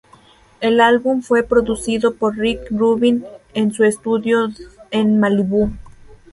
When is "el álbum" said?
0.61-1.21